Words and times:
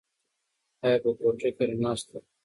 ایا 0.85 0.97
په 1.03 1.09
کوټه 1.17 1.49
کې 1.55 1.63
رڼا 1.69 1.91
شته؟ 1.99 2.17